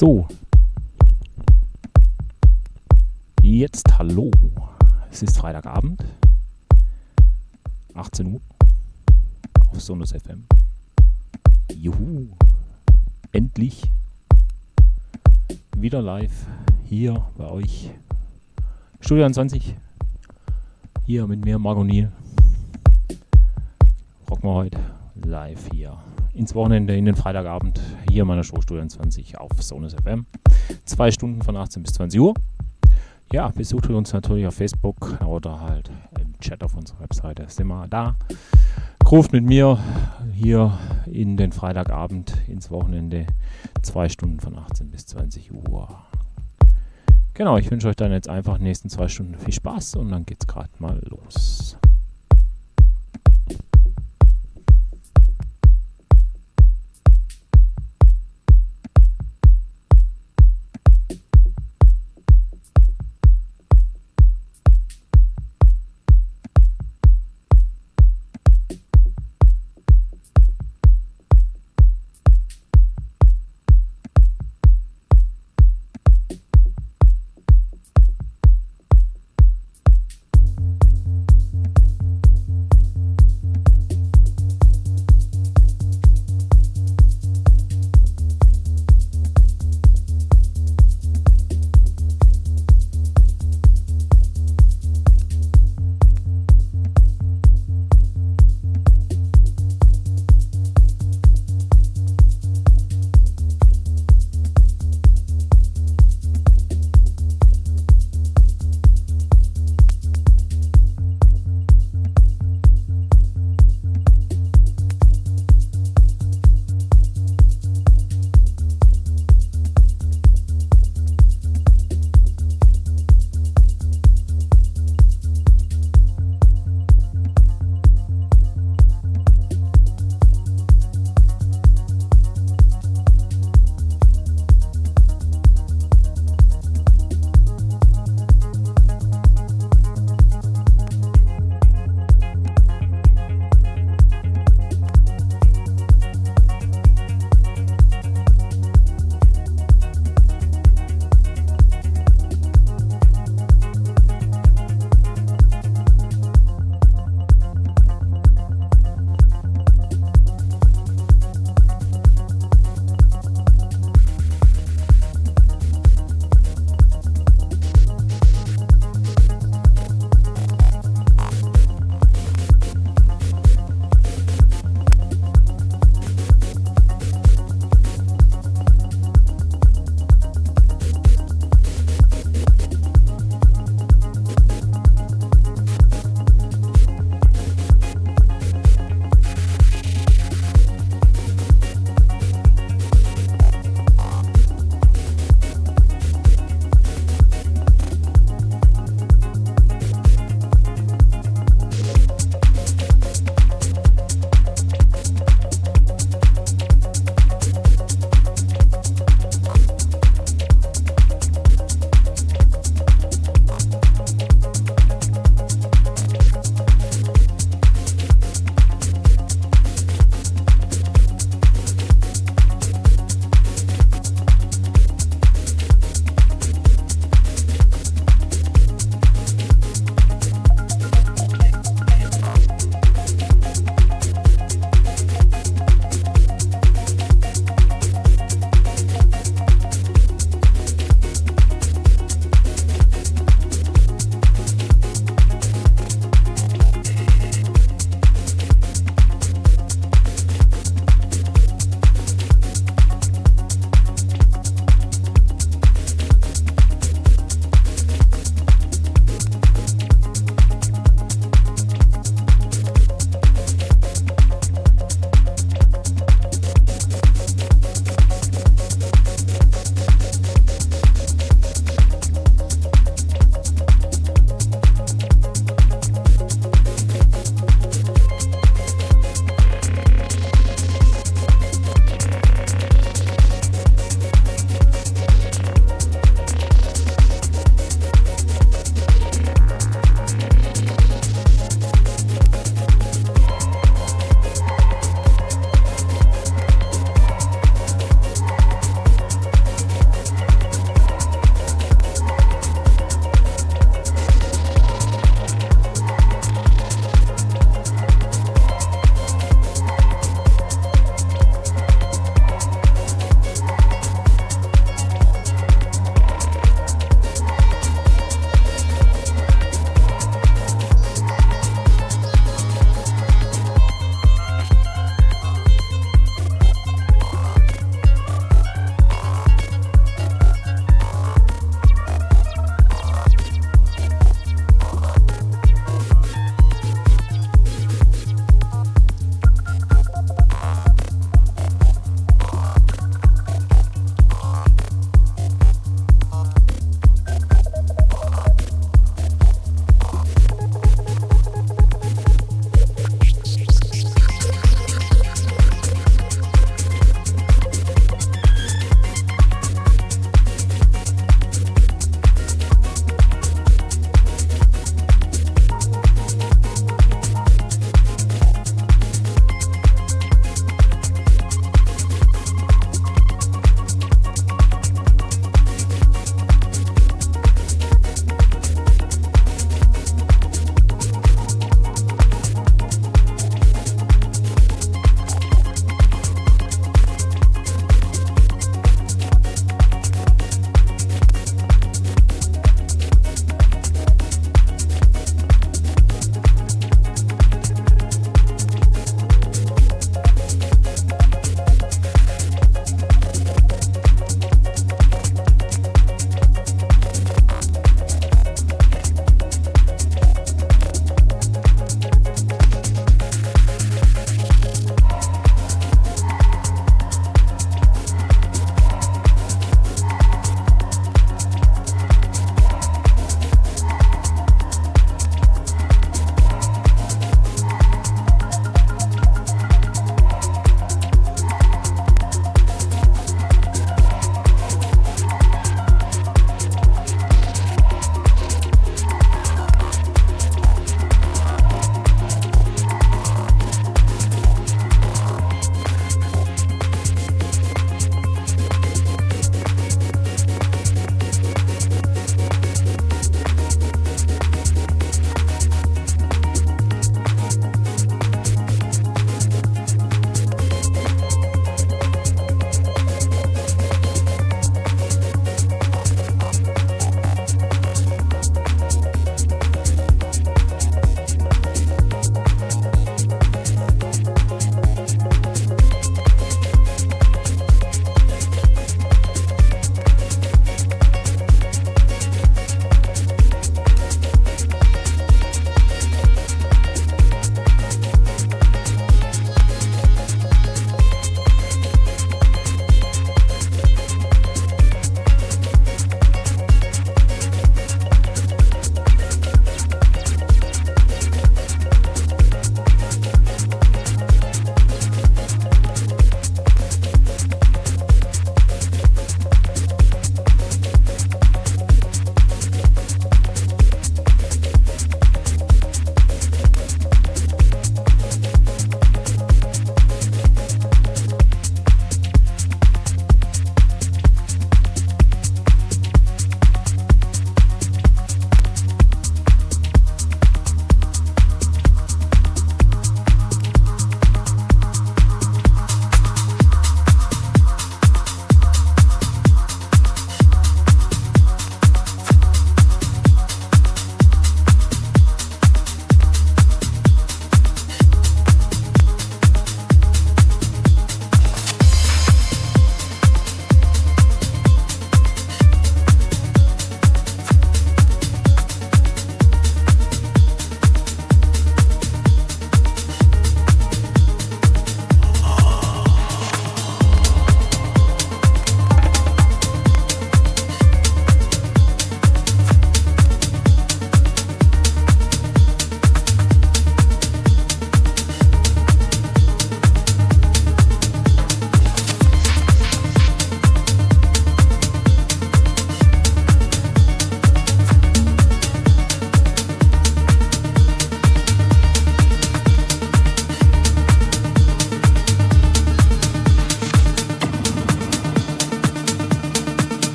[0.00, 0.26] So.
[3.42, 4.30] Jetzt hallo.
[5.10, 6.02] Es ist Freitagabend.
[7.92, 8.40] 18 Uhr.
[9.70, 10.46] Auf Sonus FM.
[11.76, 12.28] Juhu.
[13.32, 13.92] Endlich.
[15.76, 16.46] Wieder live.
[16.84, 17.90] Hier bei euch.
[19.00, 19.76] Studio 20.
[21.04, 22.10] Hier mit mir, Marco Niel.
[24.30, 24.80] Rocken wir heute
[25.26, 25.98] live hier
[26.34, 30.26] ins Wochenende, in den Freitagabend hier in meiner Show Studio 20 auf Sonus FM.
[30.84, 32.34] Zwei Stunden von 18 bis 20 Uhr.
[33.32, 35.90] Ja, besucht uns natürlich auf Facebook oder halt
[36.20, 37.44] im Chat auf unserer Webseite.
[37.48, 38.16] Sind wir da.
[39.10, 39.78] Ruft mit mir
[40.32, 43.26] hier in den Freitagabend ins Wochenende.
[43.82, 45.88] Zwei Stunden von 18 bis 20 Uhr.
[47.34, 50.10] Genau, ich wünsche euch dann jetzt einfach in den nächsten zwei Stunden viel Spaß und
[50.10, 51.76] dann geht's gerade mal los.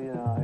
[0.00, 0.39] you know,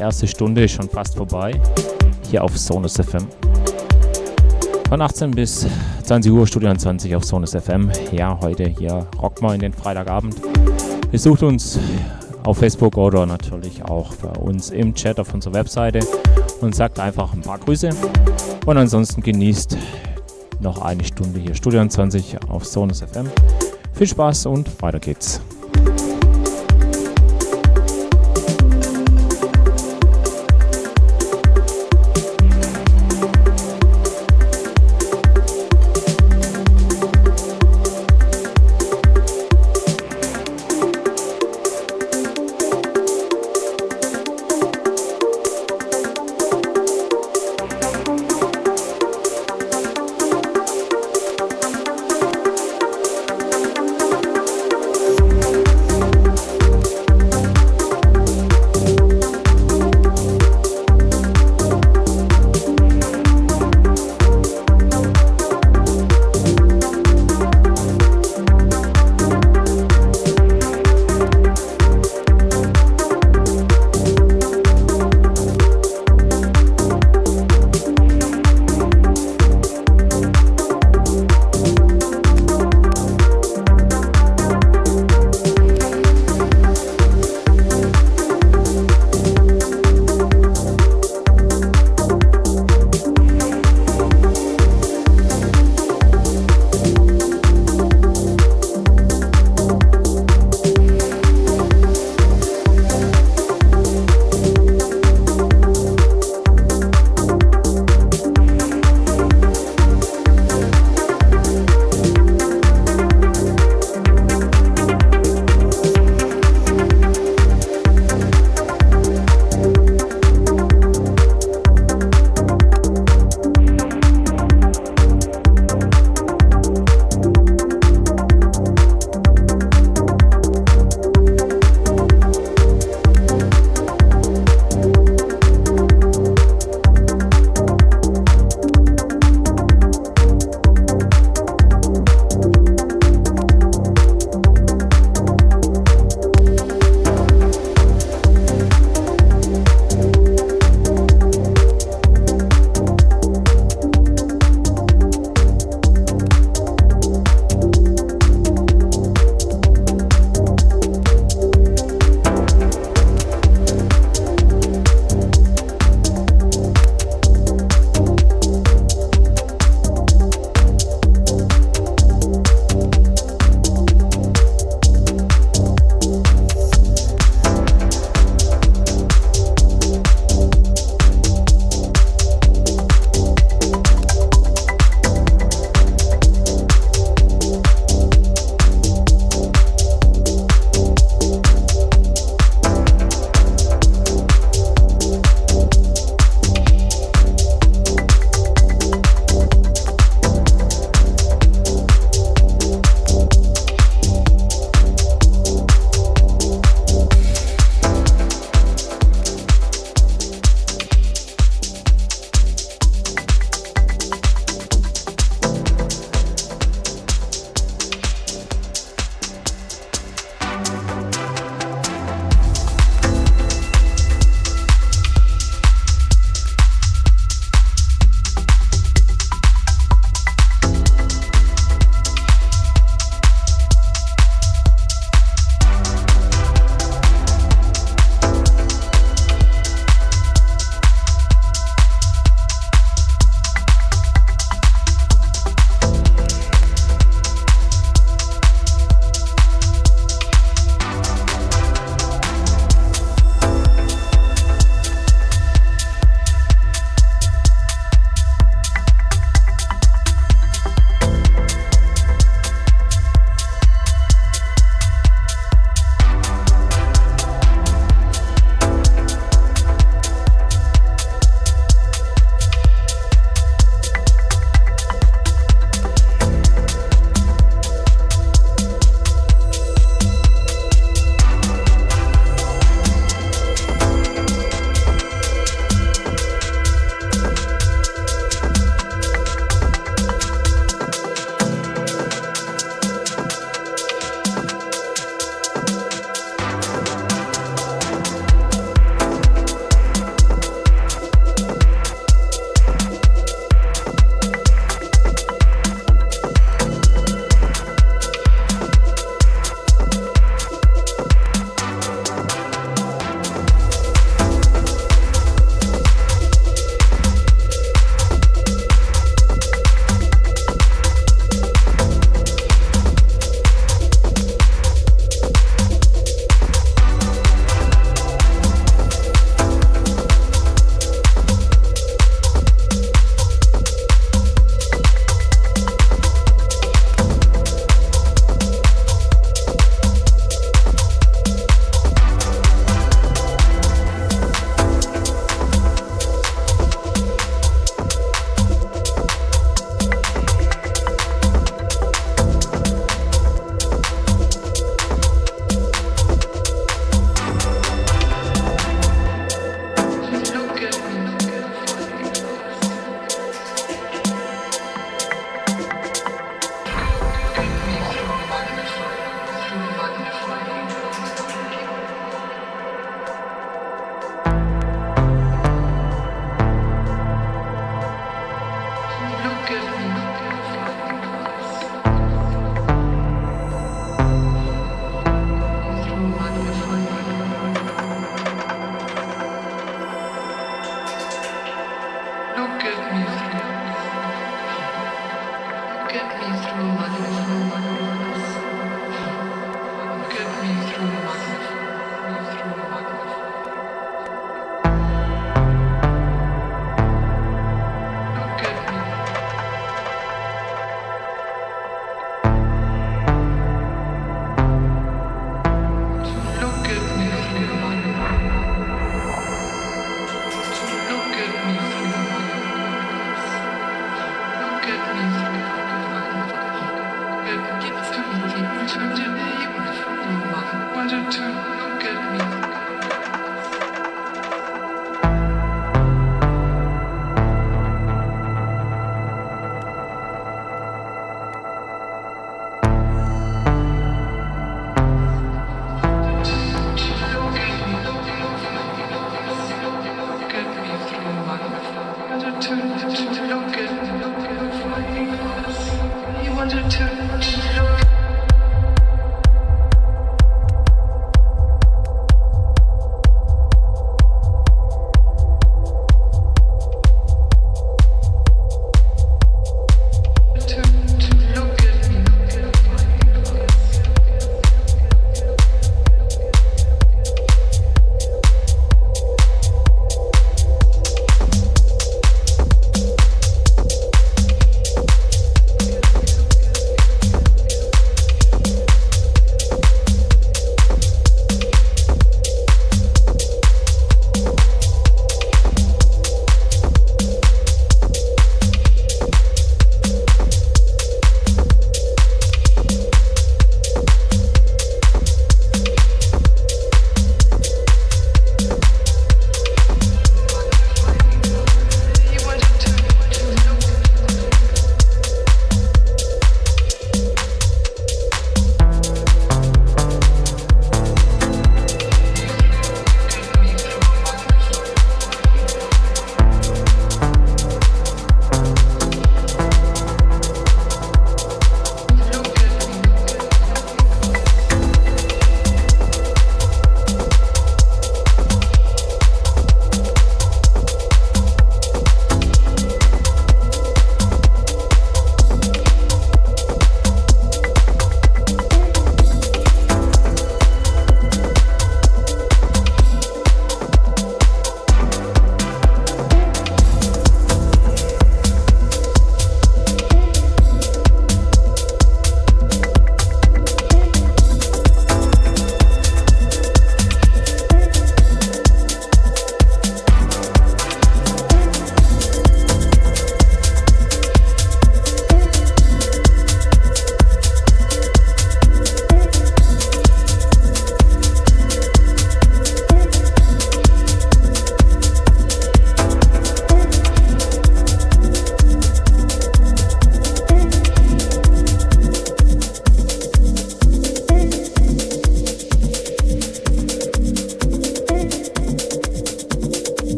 [0.00, 1.52] erste Stunde ist schon fast vorbei.
[2.30, 3.26] Hier auf Sonus FM.
[4.88, 5.66] Von 18 bis
[6.04, 7.90] 20 Uhr, Studio 20 auf Sonus FM.
[8.12, 10.36] Ja, heute hier rock mal in den Freitagabend.
[11.12, 11.78] Besucht uns
[12.44, 16.00] auf Facebook oder natürlich auch bei uns im Chat auf unserer Webseite
[16.60, 17.90] und sagt einfach ein paar Grüße.
[18.66, 19.76] Und ansonsten genießt
[20.60, 23.26] noch eine Stunde hier Studio 20 auf Sonus FM.
[23.92, 25.40] Viel Spaß und weiter geht's.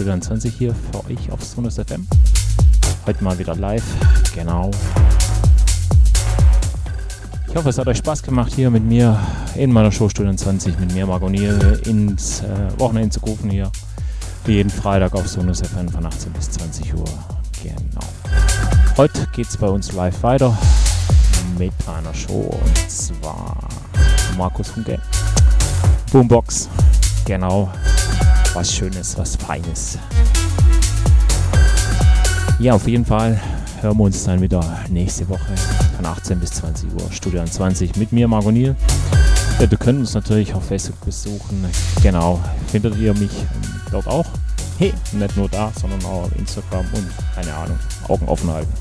[0.00, 2.08] Studio 20 hier für euch auf Sonus FM.
[3.04, 3.84] Heute mal wieder live,
[4.34, 4.70] genau.
[7.46, 9.20] Ich hoffe, es hat euch Spaß gemacht, hier mit mir
[9.56, 13.70] in meiner Show Studio 20, mit mir, Marco Niel, ins äh, Wochenende zu rufen hier.
[14.46, 17.04] Jeden Freitag auf Sonus FM von 18 bis 20 Uhr.
[17.62, 18.06] Genau.
[18.96, 20.56] Heute geht es bei uns live weiter
[21.58, 23.68] mit einer Show und zwar
[24.38, 24.98] Markus Funke.
[26.10, 26.70] Boombox.
[27.26, 27.70] Genau.
[28.52, 29.96] Was Schönes, was Feines.
[32.58, 33.40] Ja, auf jeden Fall
[33.80, 35.54] hören wir uns dann wieder nächste Woche
[35.94, 37.12] von 18 bis 20 Uhr.
[37.12, 38.74] Studio 20 mit mir, Margot Niel.
[39.60, 41.64] Ja, ihr könnt uns natürlich auf Facebook besuchen.
[42.02, 44.26] Genau, findet ihr mich ähm, dort auch.
[44.78, 47.78] Hey, nicht nur da, sondern auch auf Instagram und keine Ahnung,
[48.08, 48.72] Augen offen halten.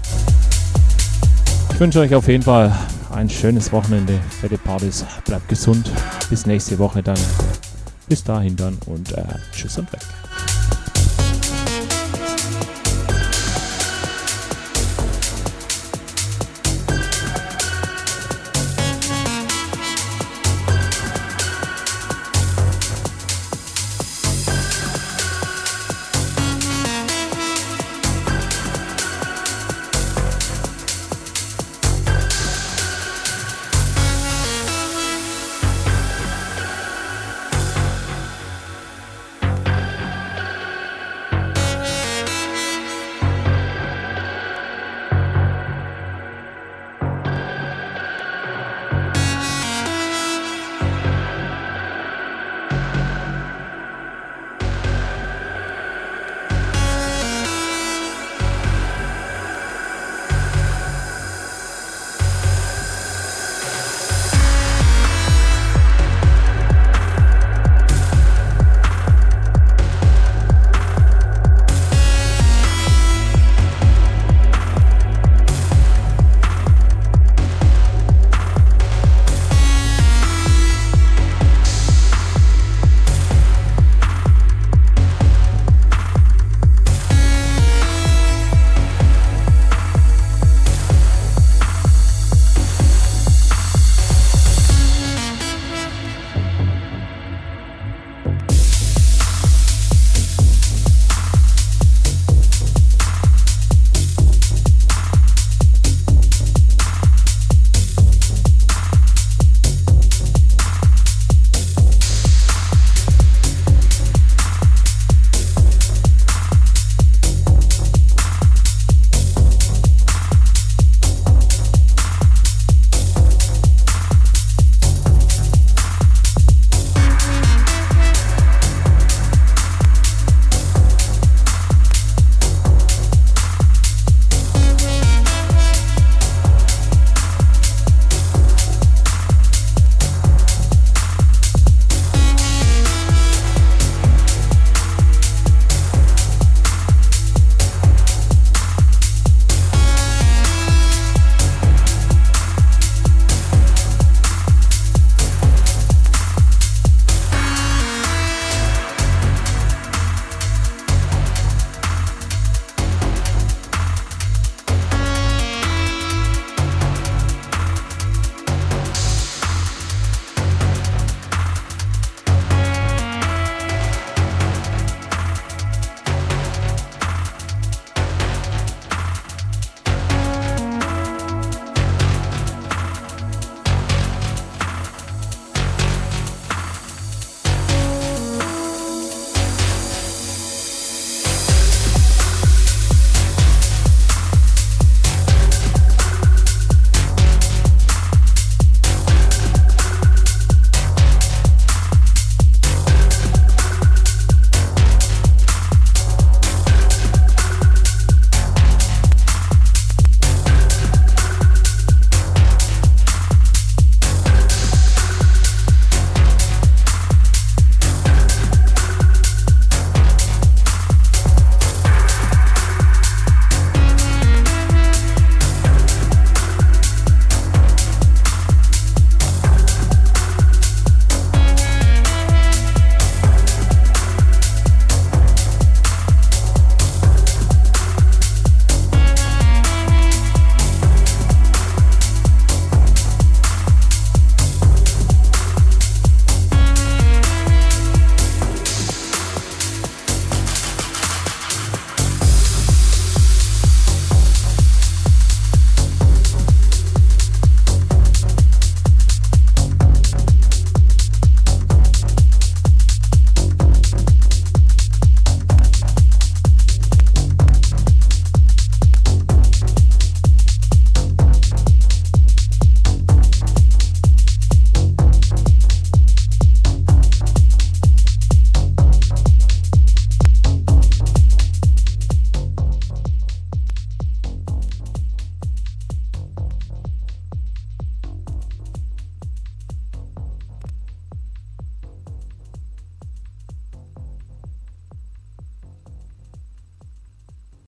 [1.71, 2.75] Ich wünsche euch auf jeden Fall
[3.11, 5.91] ein schönes Wochenende, fette Partys, bleibt gesund.
[6.29, 7.17] Bis nächste Woche dann.
[8.09, 9.23] Bis dahin dann und äh,
[9.53, 10.01] tschüss und weg.